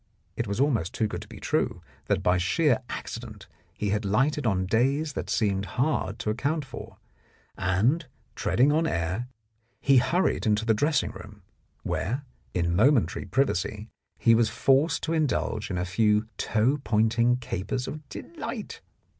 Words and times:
It 0.35 0.47
was 0.47 0.59
almost 0.59 0.95
too 0.95 1.05
good 1.07 1.21
to 1.21 1.27
be 1.27 1.39
true, 1.39 1.83
that 2.07 2.23
by 2.23 2.39
sheer 2.39 2.79
accident 2.89 3.45
he 3.71 3.89
had 3.91 4.03
lighted 4.03 4.47
on 4.47 4.65
days 4.65 5.13
that 5.13 5.29
seemed 5.29 5.65
hard 5.77 6.17
to 6.17 6.31
account 6.31 6.65
for, 6.65 6.97
and, 7.55 8.07
treading 8.33 8.71
on 8.71 8.87
air, 8.87 9.27
he 9.79 9.97
hurried 9.97 10.47
into 10.47 10.65
the 10.65 10.73
dressing 10.73 11.11
room, 11.11 11.43
where, 11.83 12.23
in 12.55 12.75
momentary 12.75 13.25
privacy, 13.25 13.89
he 14.17 14.33
was 14.33 14.49
forced 14.49 15.03
to 15.03 15.13
indulge 15.13 15.69
in 15.69 15.77
a 15.77 15.85
few 15.85 16.25
toe 16.39 16.79
pointing 16.83 17.37
capers 17.37 17.87
of 17.87 18.09
delight. 18.09 18.81